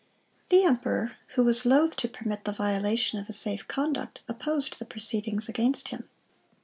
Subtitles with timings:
[0.49, 4.85] The emperor, who was loath to permit the violation of a safe conduct, opposed the
[4.85, 6.09] proceedings against him.